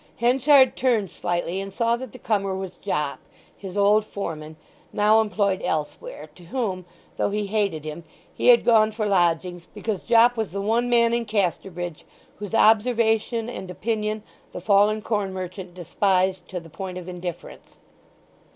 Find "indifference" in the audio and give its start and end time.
17.07-17.75